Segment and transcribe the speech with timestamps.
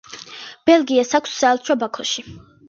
[0.69, 2.27] ბელგიას აქვს საელჩო ბაქოში.